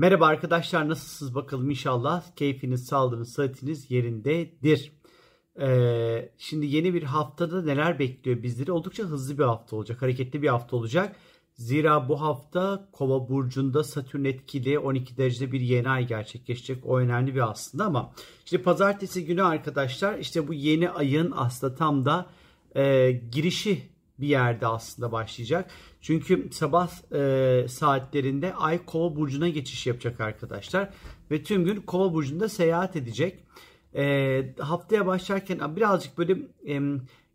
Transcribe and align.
Merhaba 0.00 0.26
arkadaşlar 0.26 0.88
nasılsınız 0.88 1.34
bakalım 1.34 1.70
inşallah 1.70 2.36
keyfiniz, 2.36 2.86
sağlığınız, 2.86 3.32
sıhhatiniz 3.32 3.90
yerindedir. 3.90 4.92
Ee, 5.60 6.32
şimdi 6.38 6.66
yeni 6.66 6.94
bir 6.94 7.02
haftada 7.02 7.62
neler 7.62 7.98
bekliyor 7.98 8.42
bizleri? 8.42 8.72
Oldukça 8.72 9.04
hızlı 9.04 9.38
bir 9.38 9.44
hafta 9.44 9.76
olacak, 9.76 10.02
hareketli 10.02 10.42
bir 10.42 10.48
hafta 10.48 10.76
olacak. 10.76 11.16
Zira 11.54 12.08
bu 12.08 12.20
hafta 12.20 12.88
Kova 12.92 13.28
burcunda 13.28 13.84
Satürn 13.84 14.24
etkili 14.24 14.78
12 14.78 15.16
derecede 15.16 15.52
bir 15.52 15.60
yeni 15.60 15.88
ay 15.88 16.06
gerçekleşecek. 16.06 16.86
O 16.86 16.98
önemli 16.98 17.34
bir 17.34 17.50
aslında 17.50 17.84
ama 17.84 18.12
işte 18.44 18.62
pazartesi 18.62 19.24
günü 19.24 19.42
arkadaşlar 19.42 20.18
işte 20.18 20.48
bu 20.48 20.54
yeni 20.54 20.90
ayın 20.90 21.32
aslında 21.36 21.74
tam 21.74 22.04
da 22.04 22.26
e, 22.76 23.12
girişi 23.32 23.82
bir 24.20 24.26
yerde 24.26 24.66
aslında 24.66 25.12
başlayacak. 25.12 25.70
Çünkü 26.00 26.48
sabah 26.52 27.12
e, 27.12 27.68
saatlerinde 27.68 28.54
Ay 28.54 28.84
Kova 28.84 29.16
burcuna 29.16 29.48
geçiş 29.48 29.86
yapacak 29.86 30.20
arkadaşlar 30.20 30.90
ve 31.30 31.42
tüm 31.42 31.64
gün 31.64 31.80
Kova 31.80 32.14
burcunda 32.14 32.48
seyahat 32.48 32.96
edecek. 32.96 33.44
E, 33.94 34.54
haftaya 34.58 35.06
başlarken 35.06 35.76
birazcık 35.76 36.18
böyle 36.18 36.36
e, 36.68 36.80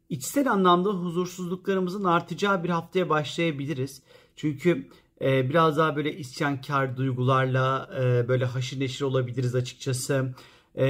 içsel 0.10 0.52
anlamda 0.52 0.90
huzursuzluklarımızın 0.90 2.04
artacağı 2.04 2.64
bir 2.64 2.70
haftaya 2.70 3.10
başlayabiliriz. 3.10 4.04
Çünkü 4.36 4.90
e, 5.22 5.50
biraz 5.50 5.78
daha 5.78 5.96
böyle 5.96 6.18
isyankar 6.18 6.98
duygularla 6.98 7.90
e, 8.00 8.28
böyle 8.28 8.46
haşır 8.46 8.80
neşir 8.80 9.06
olabiliriz 9.06 9.56
açıkçası. 9.56 10.34
E, 10.78 10.86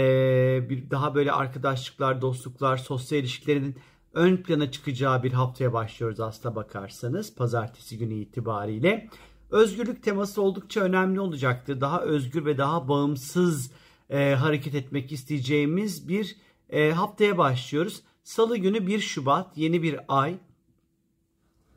daha 0.91 1.15
böyle 1.15 1.31
arkadaşlıklar, 1.31 2.21
dostluklar, 2.21 2.77
sosyal 2.77 3.19
ilişkilerin 3.19 3.75
ön 4.15 4.37
plana 4.37 4.71
çıkacağı 4.71 5.23
bir 5.23 5.31
haftaya 5.31 5.73
başlıyoruz 5.73 6.19
aslında 6.19 6.55
bakarsanız 6.55 7.35
pazartesi 7.35 7.97
günü 7.97 8.13
itibariyle. 8.13 9.09
Özgürlük 9.51 10.03
teması 10.03 10.41
oldukça 10.41 10.81
önemli 10.81 11.19
olacaktır. 11.19 11.81
Daha 11.81 12.01
özgür 12.01 12.45
ve 12.45 12.57
daha 12.57 12.87
bağımsız 12.87 13.71
e, 14.09 14.35
hareket 14.35 14.75
etmek 14.75 15.11
isteyeceğimiz 15.11 16.07
bir 16.07 16.35
e, 16.69 16.91
haftaya 16.91 17.37
başlıyoruz. 17.37 18.01
Salı 18.23 18.57
günü 18.57 18.87
1 18.87 18.99
Şubat 18.99 19.57
yeni 19.57 19.83
bir 19.83 19.99
ay. 20.07 20.37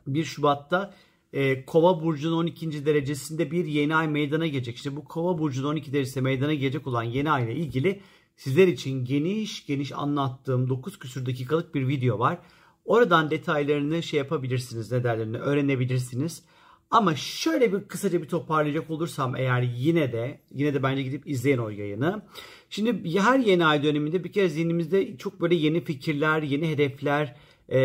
1 0.07 0.23
Şubat'ta 0.23 0.93
e, 1.33 1.65
Kova 1.65 2.03
burcunun 2.03 2.37
12. 2.37 2.85
derecesinde 2.85 3.51
bir 3.51 3.65
yeni 3.65 3.95
ay 3.95 4.07
meydana 4.07 4.47
gelecek. 4.47 4.75
İşte 4.75 4.95
bu 4.95 5.05
Kova 5.05 5.37
burcunun 5.37 5.69
12 5.69 5.93
derecesinde 5.93 6.23
meydana 6.23 6.53
gelecek 6.53 6.87
olan 6.87 7.03
yeni 7.03 7.31
ay 7.31 7.43
ile 7.43 7.55
ilgili 7.55 8.01
sizler 8.39 8.67
için 8.67 9.05
geniş 9.05 9.65
geniş 9.65 9.91
anlattığım 9.91 10.69
9 10.69 10.99
küsür 10.99 11.25
dakikalık 11.25 11.75
bir 11.75 11.87
video 11.87 12.19
var. 12.19 12.37
Oradan 12.85 13.31
detaylarını 13.31 14.03
şey 14.03 14.17
yapabilirsiniz, 14.17 14.91
ne 14.91 15.37
öğrenebilirsiniz. 15.37 16.43
Ama 16.91 17.15
şöyle 17.15 17.73
bir 17.73 17.87
kısaca 17.87 18.21
bir 18.21 18.27
toparlayacak 18.27 18.89
olursam 18.89 19.35
eğer 19.35 19.61
yine 19.61 20.11
de 20.11 20.39
yine 20.53 20.73
de 20.73 20.83
bence 20.83 21.03
gidip 21.03 21.27
izleyin 21.27 21.57
o 21.57 21.69
yayını. 21.69 22.21
Şimdi 22.69 23.19
her 23.19 23.39
yeni 23.39 23.65
ay 23.65 23.83
döneminde 23.83 24.23
bir 24.23 24.31
kere 24.31 24.49
zihnimizde 24.49 25.17
çok 25.17 25.41
böyle 25.41 25.55
yeni 25.55 25.83
fikirler, 25.83 26.41
yeni 26.41 26.69
hedefler 26.69 27.35
e, 27.69 27.79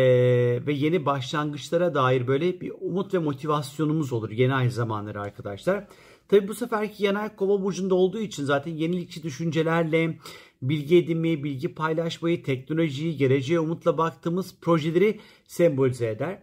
ve 0.65 0.73
yeni 0.73 1.05
başlangıçlara 1.05 1.93
dair 1.93 2.27
böyle 2.27 2.61
bir 2.61 2.71
umut 2.81 3.13
ve 3.13 3.17
motivasyonumuz 3.17 4.13
olur 4.13 4.29
yeni 4.29 4.53
ay 4.53 4.69
zamanları 4.69 5.21
arkadaşlar. 5.21 5.87
Tabi 6.27 6.47
bu 6.47 6.53
seferki 6.53 7.17
ay 7.17 7.35
kova 7.35 7.63
burcunda 7.63 7.95
olduğu 7.95 8.19
için 8.19 8.43
zaten 8.43 8.71
yenilikçi 8.71 9.23
düşüncelerle 9.23 10.17
bilgi 10.61 10.97
edinmeyi, 10.97 11.43
bilgi 11.43 11.75
paylaşmayı, 11.75 12.43
teknolojiyi, 12.43 13.17
geleceğe 13.17 13.59
umutla 13.59 13.97
baktığımız 13.97 14.55
projeleri 14.61 15.19
sembolize 15.47 16.09
eder. 16.09 16.41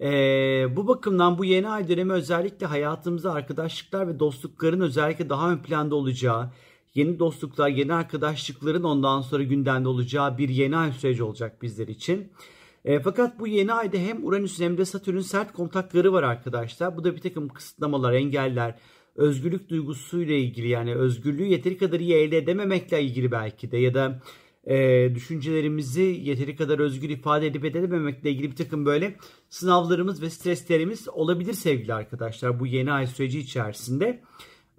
Ee, 0.00 0.76
bu 0.76 0.88
bakımdan 0.88 1.38
bu 1.38 1.44
yeni 1.44 1.68
ay 1.68 1.88
dönemi 1.88 2.12
özellikle 2.12 2.66
hayatımızda 2.66 3.32
arkadaşlıklar 3.32 4.08
ve 4.08 4.18
dostlukların 4.18 4.80
özellikle 4.80 5.28
daha 5.28 5.52
ön 5.52 5.58
planda 5.58 5.94
olacağı, 5.94 6.50
yeni 6.94 7.18
dostluklar, 7.18 7.68
yeni 7.68 7.94
arkadaşlıkların 7.94 8.82
ondan 8.82 9.20
sonra 9.20 9.42
gündemde 9.42 9.88
olacağı 9.88 10.38
bir 10.38 10.48
yeni 10.48 10.76
ay 10.76 10.92
süreci 10.92 11.22
olacak 11.22 11.62
bizler 11.62 11.88
için. 11.88 12.32
E, 12.84 13.00
fakat 13.00 13.40
bu 13.40 13.46
yeni 13.46 13.72
ayda 13.72 13.98
hem 13.98 14.26
Uranüs 14.26 14.60
hem 14.60 14.78
de 14.78 14.84
Satürn'ün 14.84 15.20
sert 15.20 15.52
kontakları 15.52 16.12
var 16.12 16.22
arkadaşlar. 16.22 16.96
Bu 16.96 17.04
da 17.04 17.16
bir 17.16 17.20
takım 17.20 17.48
kısıtlamalar, 17.48 18.12
engeller, 18.12 18.78
özgürlük 19.16 19.68
duygusuyla 19.68 20.34
ilgili 20.34 20.68
yani 20.68 20.94
özgürlüğü 20.94 21.46
yeteri 21.46 21.78
kadar 21.78 22.00
iyi 22.00 22.14
elde 22.14 22.38
edememekle 22.38 23.02
ilgili 23.02 23.32
belki 23.32 23.70
de 23.70 23.78
ya 23.78 23.94
da 23.94 24.22
e, 24.64 25.08
düşüncelerimizi 25.14 26.02
yeteri 26.02 26.56
kadar 26.56 26.78
özgür 26.78 27.08
ifade 27.08 27.46
edip 27.46 27.64
edememekle 27.64 28.30
ilgili 28.30 28.50
bir 28.50 28.56
takım 28.56 28.86
böyle 28.86 29.16
sınavlarımız 29.48 30.22
ve 30.22 30.30
streslerimiz 30.30 31.08
olabilir 31.08 31.52
sevgili 31.52 31.94
arkadaşlar 31.94 32.60
bu 32.60 32.66
yeni 32.66 32.92
ay 32.92 33.06
süreci 33.06 33.38
içerisinde. 33.38 34.22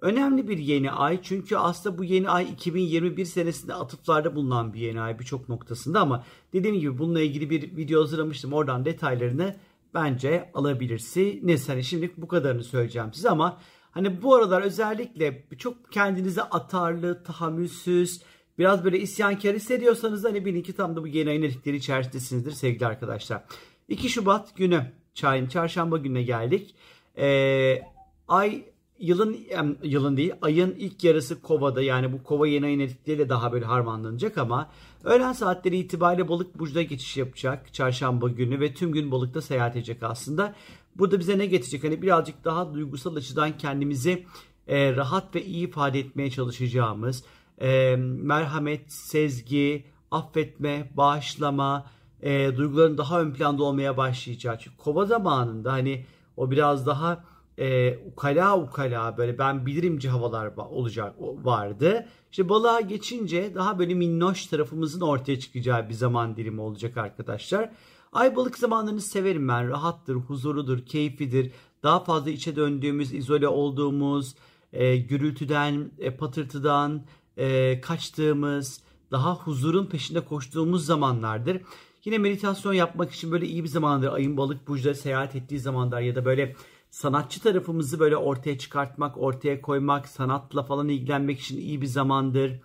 Önemli 0.00 0.48
bir 0.48 0.58
yeni 0.58 0.90
ay 0.90 1.22
çünkü 1.22 1.56
aslında 1.56 1.98
bu 1.98 2.04
yeni 2.04 2.28
ay 2.30 2.52
2021 2.52 3.24
senesinde 3.24 3.74
atıflarda 3.74 4.34
bulunan 4.36 4.74
bir 4.74 4.80
yeni 4.80 5.00
ay 5.00 5.18
birçok 5.18 5.48
noktasında 5.48 6.00
ama 6.00 6.24
dediğim 6.52 6.80
gibi 6.80 6.98
bununla 6.98 7.20
ilgili 7.20 7.50
bir 7.50 7.76
video 7.76 8.00
hazırlamıştım. 8.02 8.52
Oradan 8.52 8.84
detaylarını 8.84 9.56
bence 9.94 10.50
alabilirsiniz. 10.54 11.68
Hani 11.68 11.84
şimdilik 11.84 12.16
bu 12.16 12.28
kadarını 12.28 12.64
söyleyeceğim 12.64 13.08
size 13.12 13.30
ama 13.30 13.58
hani 13.92 14.22
bu 14.22 14.34
aralar 14.34 14.62
özellikle 14.62 15.44
çok 15.58 15.92
kendinize 15.92 16.42
atarlı, 16.42 17.22
tahammülsüz, 17.22 18.22
biraz 18.58 18.84
böyle 18.84 18.98
isyankar 18.98 19.54
hissediyorsanız 19.54 20.24
hani 20.24 20.44
bilin 20.44 20.62
ki 20.62 20.72
tam 20.72 20.96
da 20.96 21.02
bu 21.02 21.06
yeni 21.06 21.30
ayın 21.30 21.42
etkili 21.42 21.76
içerisindesinizdir 21.76 22.52
sevgili 22.52 22.86
arkadaşlar. 22.86 23.42
2 23.88 24.08
Şubat 24.08 24.56
günü 24.56 24.92
çayın 25.14 25.46
çarşamba 25.46 25.98
gününe 25.98 26.22
geldik. 26.22 26.74
Ee, 27.18 27.82
ay 28.28 28.64
yılın 28.98 29.46
yılın 29.82 30.16
değil 30.16 30.32
ayın 30.42 30.74
ilk 30.78 31.04
yarısı 31.04 31.42
kovada 31.42 31.82
yani 31.82 32.12
bu 32.12 32.22
kova 32.22 32.46
yeni 32.46 32.66
ayın 32.66 32.80
etkileriyle 32.80 33.28
daha 33.28 33.52
böyle 33.52 33.64
harmanlanacak 33.64 34.38
ama 34.38 34.70
öğlen 35.04 35.32
saatleri 35.32 35.76
itibariyle 35.76 36.28
balık 36.28 36.58
burcuna 36.58 36.82
geçiş 36.82 37.16
yapacak 37.16 37.74
çarşamba 37.74 38.28
günü 38.28 38.60
ve 38.60 38.74
tüm 38.74 38.92
gün 38.92 39.10
balıkta 39.10 39.42
seyahat 39.42 39.76
edecek 39.76 40.02
aslında. 40.02 40.54
Burada 40.98 41.18
bize 41.18 41.38
ne 41.38 41.46
getirecek? 41.46 41.84
Hani 41.84 42.02
birazcık 42.02 42.44
daha 42.44 42.74
duygusal 42.74 43.16
açıdan 43.16 43.58
kendimizi 43.58 44.26
e, 44.68 44.96
rahat 44.96 45.34
ve 45.34 45.44
iyi 45.44 45.68
ifade 45.68 46.00
etmeye 46.00 46.30
çalışacağımız 46.30 47.24
e, 47.60 47.96
merhamet, 47.98 48.92
sezgi, 48.92 49.84
affetme, 50.10 50.90
bağışlama, 50.96 51.86
e, 52.22 52.56
duyguların 52.56 52.98
daha 52.98 53.20
ön 53.20 53.32
planda 53.32 53.64
olmaya 53.64 53.96
başlayacağı. 53.96 54.58
Çünkü 54.58 54.76
kova 54.76 55.06
zamanında 55.06 55.72
hani 55.72 56.04
o 56.36 56.50
biraz 56.50 56.86
daha 56.86 57.24
e, 57.58 57.96
ukala 57.96 58.58
ukala 58.58 59.16
böyle 59.16 59.38
ben 59.38 59.66
bilirimci 59.66 60.08
havalar 60.08 60.52
olacak 60.56 61.14
vardı. 61.18 62.06
İşte 62.30 62.48
balığa 62.48 62.80
geçince 62.80 63.54
daha 63.54 63.78
böyle 63.78 63.94
minnoş 63.94 64.46
tarafımızın 64.46 65.00
ortaya 65.00 65.38
çıkacağı 65.38 65.88
bir 65.88 65.94
zaman 65.94 66.36
dilimi 66.36 66.60
olacak 66.60 66.96
arkadaşlar. 66.96 67.70
Ay 68.12 68.36
balık 68.36 68.58
zamanlarını 68.58 69.00
severim 69.00 69.48
ben. 69.48 69.68
Rahattır, 69.68 70.14
huzurudur, 70.14 70.86
keyfidir. 70.86 71.52
Daha 71.82 72.04
fazla 72.04 72.30
içe 72.30 72.56
döndüğümüz, 72.56 73.14
izole 73.14 73.48
olduğumuz, 73.48 74.34
e, 74.72 74.96
gürültüden, 74.96 75.90
e, 75.98 76.16
patırtıdan 76.16 77.02
e, 77.36 77.80
kaçtığımız, 77.80 78.80
daha 79.10 79.34
huzurun 79.34 79.86
peşinde 79.86 80.20
koştuğumuz 80.20 80.86
zamanlardır. 80.86 81.60
Yine 82.04 82.18
meditasyon 82.18 82.72
yapmak 82.72 83.12
için 83.12 83.32
böyle 83.32 83.46
iyi 83.46 83.64
bir 83.64 83.68
zamandır. 83.68 84.12
Ayın 84.12 84.36
balık 84.36 84.68
burcuda 84.68 84.94
seyahat 84.94 85.36
ettiği 85.36 85.60
zamanlar 85.60 86.00
ya 86.00 86.14
da 86.14 86.24
böyle 86.24 86.56
sanatçı 86.90 87.40
tarafımızı 87.42 88.00
böyle 88.00 88.16
ortaya 88.16 88.58
çıkartmak, 88.58 89.18
ortaya 89.18 89.60
koymak, 89.60 90.08
sanatla 90.08 90.62
falan 90.62 90.88
ilgilenmek 90.88 91.40
için 91.40 91.58
iyi 91.58 91.80
bir 91.80 91.86
zamandır. 91.86 92.60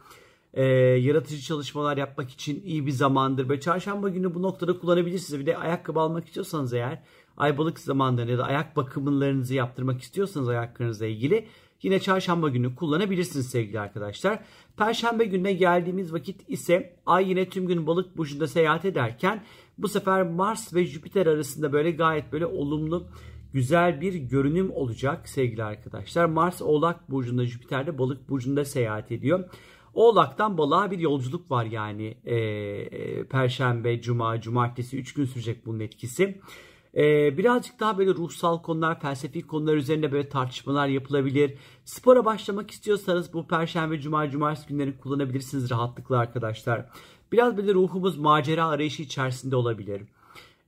Ee, 0.58 0.64
yaratıcı 1.00 1.42
çalışmalar 1.42 1.98
yapmak 1.98 2.30
için 2.30 2.64
iyi 2.66 2.86
bir 2.86 2.92
zamandır. 2.92 3.50
Böyle 3.50 3.62
çarşamba 3.62 4.10
günü 4.10 4.36
bu 4.36 4.42
noktada 4.42 4.80
kullanabilirsiniz. 4.80 5.40
Bir 5.40 5.46
de 5.46 5.58
ayakkabı 5.58 6.00
almak 6.00 6.28
istiyorsanız 6.28 6.74
eğer 6.74 7.04
ay 7.38 7.58
balık 7.58 7.80
zamanlarında 7.80 8.32
ya 8.32 8.38
da 8.38 8.44
ayak 8.44 8.76
bakımlarınızı 8.76 9.56
yaptırmak 9.56 10.02
istiyorsanız 10.02 10.50
ayaklarınızla 10.50 11.06
ilgili 11.06 11.48
yine 11.82 12.00
çarşamba 12.00 12.50
günü 12.50 12.76
kullanabilirsiniz 12.76 13.50
sevgili 13.50 13.80
arkadaşlar. 13.80 14.40
Perşembe 14.78 15.26
gününe 15.26 15.54
geldiğimiz 15.54 16.14
vakit 16.14 16.50
ise 16.50 16.96
ay 17.06 17.30
yine 17.30 17.50
tüm 17.50 17.68
gün 17.68 17.88
balık 17.88 18.18
burcunda 18.18 18.48
seyahat 18.48 18.86
ederken 18.86 19.44
bu 19.78 19.88
sefer 19.88 20.24
Mars 20.24 20.74
ve 20.74 20.86
Jüpiter 20.86 21.26
arasında 21.26 21.74
böyle 21.74 21.92
gayet 21.92 22.32
böyle 22.32 22.46
olumlu 22.46 23.08
güzel 23.54 24.02
bir 24.02 24.14
görünüm 24.14 24.72
olacak 24.72 25.30
sevgili 25.30 25.64
arkadaşlar. 25.64 26.26
Mars 26.26 26.62
Oğlak 26.62 27.12
Burcu'nda 27.12 27.46
Jüpiter'de 27.46 27.98
Balık 27.98 28.30
Burcu'nda 28.30 28.66
seyahat 28.66 29.12
ediyor. 29.12 29.50
Oğlak'tan 29.94 30.58
balığa 30.58 30.92
bir 30.92 31.00
yolculuk 31.00 31.52
var 31.52 31.66
yani 31.66 32.18
e, 32.26 32.36
e 32.36 33.24
Perşembe, 33.24 34.02
Cuma, 34.02 34.42
Cumartesi 34.42 34.98
3 34.98 35.14
gün 35.14 35.26
sürecek 35.26 35.66
bunun 35.66 35.80
etkisi. 35.80 36.42
E, 36.96 37.38
birazcık 37.38 37.80
daha 37.80 37.98
böyle 37.98 38.10
ruhsal 38.14 38.62
konular, 38.62 39.00
felsefi 39.00 39.48
konular 39.48 39.76
üzerinde 39.76 40.12
böyle 40.12 40.30
tartışmalar 40.30 40.88
yapılabilir. 40.88 41.54
Spora 41.86 42.26
başlamak 42.26 42.72
istiyorsanız 42.72 43.34
bu 43.34 43.48
Perşembe, 43.48 44.00
Cuma, 44.00 44.30
Cumartesi 44.30 44.68
günlerini 44.68 44.98
kullanabilirsiniz 44.98 45.70
rahatlıkla 45.70 46.18
arkadaşlar. 46.18 46.86
Biraz 47.32 47.58
böyle 47.58 47.74
ruhumuz 47.74 48.18
macera 48.18 48.68
arayışı 48.68 49.04
içerisinde 49.04 49.56
olabilir. 49.56 50.02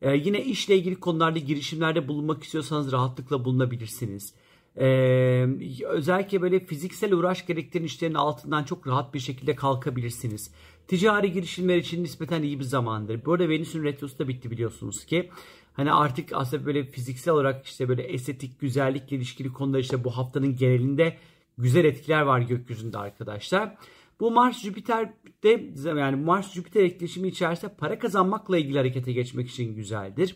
Ee, 0.02 0.16
yine 0.16 0.44
işle 0.44 0.78
ilgili 0.78 0.96
konularda 0.96 1.40
girişimlerde 1.40 2.08
bulunmak 2.08 2.44
istiyorsanız 2.44 2.92
rahatlıkla 2.92 3.46
bulunabilirsiniz. 3.46 4.34
Ee, 4.80 5.48
özellikle 5.88 6.42
böyle 6.42 6.60
fiziksel 6.60 7.14
uğraş 7.14 7.46
gerektiren 7.46 7.84
işlerin 7.84 8.14
altından 8.14 8.64
çok 8.64 8.88
rahat 8.88 9.14
bir 9.14 9.20
şekilde 9.20 9.56
kalkabilirsiniz. 9.56 10.52
Ticari 10.88 11.32
girişimler 11.32 11.78
için 11.78 12.04
nispeten 12.04 12.44
iyi 12.44 12.60
bir 12.60 12.64
zamandır. 12.64 13.26
Bu 13.26 13.34
arada 13.34 13.50
Venüs'ün 13.50 13.84
retrosu 13.84 14.20
da 14.20 14.28
bitti 14.28 14.52
biliyorsunuz 14.52 15.06
ki. 15.06 15.30
Hani 15.74 15.94
artık 15.94 16.30
aslında 16.34 16.66
böyle 16.66 16.84
fiziksel 16.84 17.34
olarak 17.34 17.66
işte 17.66 17.90
böyle 17.90 18.04
estetik, 18.04 18.60
güzellikle 18.60 19.16
ilişkili 19.16 19.54
konular 19.54 19.80
işte 19.80 20.04
bu 20.04 20.18
haftanın 20.18 20.56
genelinde 20.56 21.18
güzel 21.58 21.86
etkiler 21.86 22.22
var 22.22 22.40
gökyüzünde 22.40 22.98
arkadaşlar. 22.98 23.76
Bu 24.20 24.32
Mars 24.32 24.62
Jüpiter'de 24.62 25.74
yani 26.00 26.16
Mars 26.16 26.54
Jüpiter 26.54 26.84
etkileşimi 26.84 27.28
içerisinde 27.28 27.74
para 27.74 28.00
kazanmakla 28.00 28.58
ilgili 28.58 28.78
harekete 28.78 29.12
geçmek 29.12 29.50
için 29.50 29.76
güzeldir. 29.76 30.36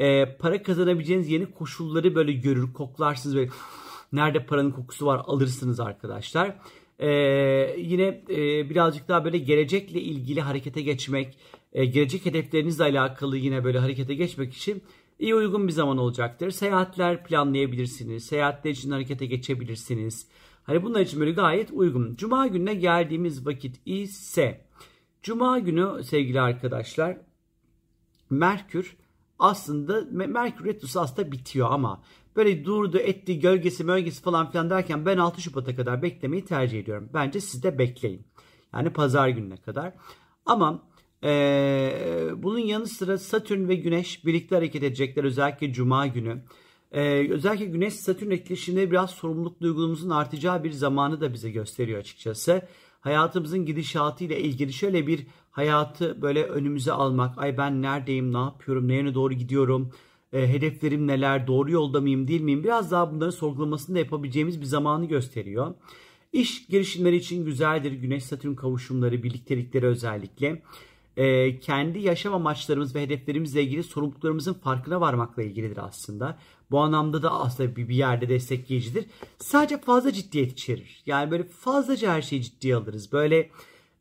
Ee, 0.00 0.36
para 0.38 0.62
kazanabileceğiniz 0.62 1.30
yeni 1.30 1.50
koşulları 1.50 2.14
böyle 2.14 2.32
görür, 2.32 2.72
koklarsınız 2.72 3.36
ve 3.36 3.48
nerede 4.12 4.46
paranın 4.46 4.70
kokusu 4.70 5.06
var 5.06 5.22
alırsınız 5.26 5.80
arkadaşlar. 5.80 6.56
Ee, 6.98 7.08
yine 7.78 8.24
e, 8.30 8.70
birazcık 8.70 9.08
daha 9.08 9.24
böyle 9.24 9.38
gelecekle 9.38 10.00
ilgili 10.00 10.40
harekete 10.40 10.82
geçmek, 10.82 11.38
e, 11.72 11.84
gelecek 11.84 12.26
hedeflerinizle 12.26 12.84
alakalı 12.84 13.36
yine 13.36 13.64
böyle 13.64 13.78
harekete 13.78 14.14
geçmek 14.14 14.54
için 14.54 14.82
iyi 15.18 15.34
uygun 15.34 15.68
bir 15.68 15.72
zaman 15.72 15.98
olacaktır. 15.98 16.50
Seyahatler 16.50 17.24
planlayabilirsiniz, 17.24 18.24
seyahatler 18.24 18.70
için 18.70 18.90
harekete 18.90 19.26
geçebilirsiniz. 19.26 20.28
Hani 20.62 20.82
bunlar 20.82 21.00
için 21.00 21.20
böyle 21.20 21.32
gayet 21.32 21.70
uygun. 21.72 22.16
Cuma 22.16 22.46
gününe 22.46 22.74
geldiğimiz 22.74 23.46
vakit 23.46 23.80
ise 23.86 24.64
Cuma 25.22 25.58
günü 25.58 26.04
sevgili 26.04 26.40
arkadaşlar 26.40 27.16
Merkür 28.30 28.96
aslında 29.40 30.04
Merkür 30.10 30.64
Retrosu 30.64 31.00
aslında 31.00 31.32
bitiyor 31.32 31.68
ama 31.70 32.02
böyle 32.36 32.64
durdu 32.64 32.98
etti 32.98 33.40
gölgesi 33.40 33.84
mölgesi 33.84 34.22
falan 34.22 34.50
filan 34.50 34.70
derken 34.70 35.06
ben 35.06 35.18
6 35.18 35.40
Şubat'a 35.40 35.76
kadar 35.76 36.02
beklemeyi 36.02 36.44
tercih 36.44 36.80
ediyorum. 36.80 37.10
Bence 37.14 37.40
siz 37.40 37.62
de 37.62 37.78
bekleyin. 37.78 38.26
Yani 38.74 38.90
pazar 38.92 39.28
gününe 39.28 39.56
kadar. 39.56 39.94
Ama 40.46 40.90
ee, 41.24 42.30
bunun 42.36 42.58
yanı 42.58 42.86
sıra 42.86 43.18
Satürn 43.18 43.68
ve 43.68 43.74
Güneş 43.74 44.26
birlikte 44.26 44.54
hareket 44.54 44.82
edecekler 44.82 45.24
özellikle 45.24 45.72
Cuma 45.72 46.06
günü. 46.06 46.44
Ee, 46.92 47.28
özellikle 47.30 47.64
Güneş 47.64 47.94
Satürn 47.94 48.30
etkileşiminde 48.30 48.90
biraz 48.90 49.10
sorumluluk 49.10 49.60
duygumuzun 49.60 50.10
artacağı 50.10 50.64
bir 50.64 50.72
zamanı 50.72 51.20
da 51.20 51.32
bize 51.32 51.50
gösteriyor 51.50 52.00
açıkçası. 52.00 52.62
Hayatımızın 53.00 53.64
gidişatı 53.66 54.24
ile 54.24 54.40
ilgili 54.40 54.72
şöyle 54.72 55.06
bir 55.06 55.26
hayatı 55.50 56.22
böyle 56.22 56.44
önümüze 56.44 56.92
almak. 56.92 57.38
Ay 57.38 57.58
ben 57.58 57.82
neredeyim, 57.82 58.32
ne 58.32 58.38
yapıyorum, 58.38 58.88
nereye 58.88 59.14
doğru 59.14 59.34
gidiyorum, 59.34 59.92
e, 60.32 60.48
hedeflerim 60.48 61.06
neler, 61.06 61.46
doğru 61.46 61.70
yolda 61.70 62.00
mıyım, 62.00 62.28
değil 62.28 62.40
miyim? 62.40 62.64
Biraz 62.64 62.90
daha 62.90 63.12
bunların 63.12 63.30
sorgulamasını 63.30 63.94
da 63.94 63.98
yapabileceğimiz 63.98 64.60
bir 64.60 64.66
zamanı 64.66 65.06
gösteriyor. 65.06 65.74
İş 66.32 66.66
girişimleri 66.66 67.16
için 67.16 67.44
güzeldir. 67.44 67.92
Güneş 67.92 68.24
Satürn 68.24 68.54
kavuşumları, 68.54 69.22
birliktelikleri 69.22 69.86
özellikle 69.86 70.62
e, 71.16 71.60
kendi 71.60 71.98
yaşam 71.98 72.34
amaçlarımız 72.34 72.94
ve 72.94 73.02
hedeflerimizle 73.02 73.62
ilgili 73.62 73.82
sorumluluklarımızın 73.82 74.54
farkına 74.54 75.00
varmakla 75.00 75.42
ilgilidir 75.42 75.78
aslında. 75.84 76.38
Bu 76.70 76.80
anlamda 76.80 77.22
da 77.22 77.40
aslında 77.40 77.76
bir, 77.76 77.88
bir 77.88 77.94
yerde 77.94 78.28
destekleyicidir. 78.28 79.06
Sadece 79.38 79.78
fazla 79.78 80.12
ciddiyet 80.12 80.52
içerir. 80.52 81.02
Yani 81.06 81.30
böyle 81.30 81.44
fazlaca 81.44 82.12
her 82.12 82.22
şeyi 82.22 82.42
ciddiye 82.42 82.76
alırız. 82.76 83.12
Böyle 83.12 83.50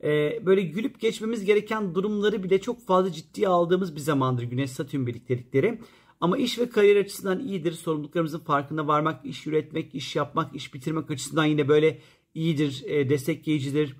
e, 0.03 0.39
böyle 0.45 0.61
gülüp 0.61 0.99
geçmemiz 0.99 1.45
gereken 1.45 1.95
durumları 1.95 2.43
bile 2.43 2.61
çok 2.61 2.87
fazla 2.87 3.11
ciddiye 3.11 3.47
aldığımız 3.47 3.95
bir 3.95 4.01
zamandır 4.01 4.43
Güneş 4.43 4.71
Satürn 4.71 5.07
birliktelikleri. 5.07 5.79
Ama 6.21 6.37
iş 6.37 6.59
ve 6.59 6.69
kariyer 6.69 6.95
açısından 6.95 7.39
iyidir. 7.39 7.71
Sorumluluklarımızın 7.71 8.39
farkına 8.39 8.87
varmak, 8.87 9.25
iş 9.25 9.47
üretmek, 9.47 9.95
iş 9.95 10.15
yapmak, 10.15 10.55
iş 10.55 10.73
bitirmek 10.73 11.11
açısından 11.11 11.45
yine 11.45 11.67
böyle 11.67 11.99
iyidir, 12.33 12.83
e, 12.87 13.09
destekleyicidir. 13.09 13.95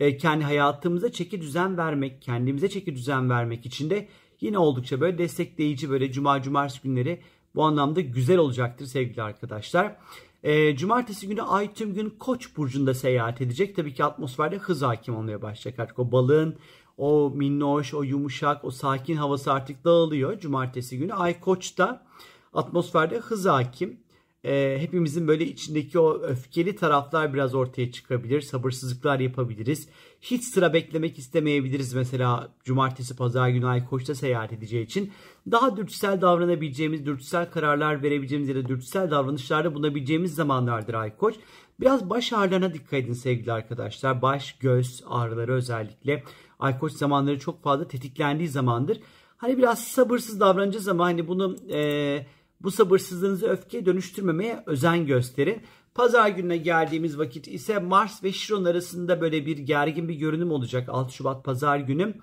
E, 0.00 0.16
kendi 0.16 0.44
hayatımıza 0.44 1.12
çeki 1.12 1.40
düzen 1.40 1.76
vermek, 1.76 2.22
kendimize 2.22 2.68
çeki 2.68 2.94
düzen 2.94 3.30
vermek 3.30 3.66
için 3.66 3.90
de 3.90 4.08
yine 4.40 4.58
oldukça 4.58 5.00
böyle 5.00 5.18
destekleyici 5.18 5.90
böyle 5.90 6.12
cuma 6.12 6.42
cumartesi 6.42 6.82
günleri 6.82 7.20
bu 7.54 7.64
anlamda 7.64 8.00
güzel 8.00 8.38
olacaktır 8.38 8.86
sevgili 8.86 9.22
arkadaşlar. 9.22 9.96
E, 10.42 10.76
cumartesi 10.76 11.28
günü 11.28 11.42
ay 11.42 11.74
tüm 11.74 11.94
gün 11.94 12.10
Koç 12.10 12.56
burcunda 12.56 12.94
seyahat 12.94 13.40
edecek. 13.40 13.76
Tabii 13.76 13.94
ki 13.94 14.04
atmosferde 14.04 14.58
hız 14.58 14.82
hakim 14.82 15.16
olmaya 15.16 15.42
başlayacak 15.42 15.80
artık. 15.80 15.98
O 15.98 16.12
balığın 16.12 16.56
o 16.98 17.32
minnoş, 17.34 17.94
o 17.94 18.02
yumuşak, 18.02 18.64
o 18.64 18.70
sakin 18.70 19.16
havası 19.16 19.52
artık 19.52 19.84
dağılıyor. 19.84 20.40
Cumartesi 20.40 20.98
günü 20.98 21.14
ay 21.14 21.40
Koç'ta 21.40 22.06
atmosferde 22.54 23.18
hız 23.18 23.46
hakim 23.46 24.00
e, 24.44 24.76
hepimizin 24.80 25.28
böyle 25.28 25.44
içindeki 25.44 25.98
o 25.98 26.22
öfkeli 26.22 26.76
taraflar 26.76 27.34
biraz 27.34 27.54
ortaya 27.54 27.92
çıkabilir. 27.92 28.40
Sabırsızlıklar 28.40 29.20
yapabiliriz. 29.20 29.88
Hiç 30.20 30.44
sıra 30.44 30.72
beklemek 30.72 31.18
istemeyebiliriz 31.18 31.94
mesela 31.94 32.52
cumartesi 32.64 33.16
pazar 33.16 33.48
günü 33.48 33.66
ay 33.66 33.86
koçta 33.86 34.14
seyahat 34.14 34.52
edeceği 34.52 34.84
için. 34.84 35.12
Daha 35.50 35.76
dürtüsel 35.76 36.20
davranabileceğimiz, 36.20 37.06
dürtüsel 37.06 37.50
kararlar 37.50 38.02
verebileceğimiz 38.02 38.48
ya 38.48 38.54
da 38.54 38.68
dürtüsel 38.68 39.10
davranışlarda 39.10 39.74
bulunabileceğimiz 39.74 40.34
zamanlardır 40.34 40.94
ay 40.94 41.16
koç. 41.16 41.34
Biraz 41.80 42.10
baş 42.10 42.32
ağrılarına 42.32 42.74
dikkat 42.74 42.94
edin 42.94 43.12
sevgili 43.12 43.52
arkadaşlar. 43.52 44.22
Baş, 44.22 44.58
göz 44.58 45.04
ağrıları 45.06 45.52
özellikle. 45.54 46.22
Ay 46.58 46.78
koç 46.78 46.92
zamanları 46.92 47.38
çok 47.38 47.62
fazla 47.62 47.88
tetiklendiği 47.88 48.48
zamandır. 48.48 49.00
Hani 49.36 49.58
biraz 49.58 49.84
sabırsız 49.84 50.40
davranacağız 50.40 50.88
ama 50.88 51.04
hani 51.04 51.28
bunu... 51.28 51.56
Ee, 51.72 52.26
bu 52.62 52.70
sabırsızlığınızı 52.70 53.46
öfkeye 53.48 53.86
dönüştürmemeye 53.86 54.62
özen 54.66 55.06
gösterin. 55.06 55.62
Pazar 55.94 56.28
gününe 56.28 56.56
geldiğimiz 56.56 57.18
vakit 57.18 57.48
ise 57.48 57.78
Mars 57.78 58.24
ve 58.24 58.32
Şiron 58.32 58.64
arasında 58.64 59.20
böyle 59.20 59.46
bir 59.46 59.58
gergin 59.58 60.08
bir 60.08 60.14
görünüm 60.14 60.50
olacak 60.50 60.88
6 60.88 61.14
Şubat 61.14 61.44
pazar 61.44 61.78
günü. 61.78 62.14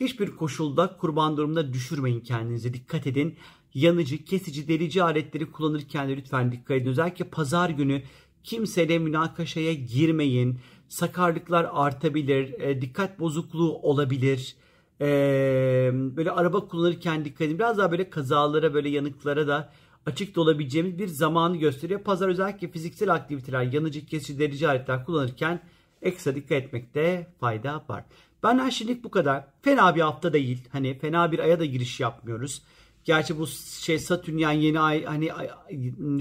Hiçbir 0.00 0.36
koşulda 0.36 0.96
kurban 0.96 1.36
durumuna 1.36 1.72
düşürmeyin 1.72 2.20
kendinizi. 2.20 2.74
Dikkat 2.74 3.06
edin. 3.06 3.36
Yanıcı, 3.74 4.24
kesici, 4.24 4.68
delici 4.68 5.02
aletleri 5.02 5.50
kullanırken 5.50 6.08
de 6.08 6.16
lütfen 6.16 6.52
dikkat 6.52 6.76
edin. 6.76 6.90
Özellikle 6.90 7.24
pazar 7.24 7.70
günü 7.70 8.02
kimseyle 8.44 8.98
münakaşaya 8.98 9.72
girmeyin. 9.74 10.58
Sakarlıklar 10.88 11.68
artabilir, 11.72 12.60
e, 12.60 12.82
dikkat 12.82 13.20
bozukluğu 13.20 13.78
olabilir. 13.78 14.56
Ee, 15.00 15.90
böyle 15.92 16.30
araba 16.30 16.68
kullanırken 16.68 17.24
dikkat 17.24 17.40
edin. 17.40 17.58
Biraz 17.58 17.78
daha 17.78 17.90
böyle 17.90 18.10
kazalara 18.10 18.74
böyle 18.74 18.88
yanıklara 18.88 19.48
da 19.48 19.72
açık 20.06 20.36
da 20.36 20.40
olabileceğimiz 20.40 20.98
bir 20.98 21.08
zamanı 21.08 21.56
gösteriyor. 21.56 22.00
Pazar 22.00 22.28
özellikle 22.28 22.68
fiziksel 22.68 23.14
aktiviteler, 23.14 23.62
yanıcı 23.62 24.06
kesici 24.06 24.38
derici 24.38 24.68
aletler 24.68 25.04
kullanırken 25.04 25.60
ekstra 26.02 26.34
dikkat 26.34 26.52
etmekte 26.52 27.26
fayda 27.40 27.84
var. 27.88 28.04
Benden 28.42 28.70
şimdilik 28.70 29.04
bu 29.04 29.10
kadar. 29.10 29.44
Fena 29.62 29.96
bir 29.96 30.00
hafta 30.00 30.32
değil. 30.32 30.68
Hani 30.72 30.98
fena 30.98 31.32
bir 31.32 31.38
aya 31.38 31.60
da 31.60 31.64
giriş 31.64 32.00
yapmıyoruz. 32.00 32.62
Gerçi 33.04 33.38
bu 33.38 33.46
şey 33.80 33.98
Satürn 33.98 34.38
yani 34.38 34.64
yeni 34.64 34.80
ay 34.80 35.04
hani 35.04 35.30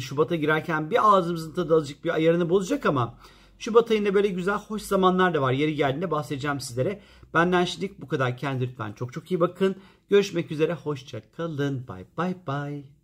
Şubat'a 0.02 0.36
girerken 0.36 0.92
bir 0.92 1.14
ağzımızın 1.14 1.54
tadı 1.54 1.76
azıcık 1.76 2.06
bir 2.06 2.10
ayarını 2.10 2.50
bozacak 2.50 2.86
ama 2.86 3.18
Şubat 3.60 3.92
ayında 3.92 4.14
böyle 4.14 4.28
güzel 4.28 4.56
hoş 4.56 4.82
zamanlar 4.82 5.34
da 5.34 5.42
var. 5.42 5.52
Yeri 5.52 5.76
geldiğinde 5.76 6.12
bahsedeceğim 6.12 6.60
sizlere. 6.60 7.02
Benden 7.34 7.66
şimdilik 7.66 8.02
bu 8.02 8.08
kadar. 8.08 8.38
Kendinize 8.38 8.72
lütfen 8.72 8.94
çok 8.94 9.14
çok 9.14 9.32
iyi 9.32 9.40
bakın. 9.40 9.76
Görüşmek 10.10 10.52
üzere. 10.52 10.74
Hoşça 10.74 11.22
kalın. 11.38 11.88
Bye 11.88 12.06
bye 12.18 12.36
bye. 12.48 12.99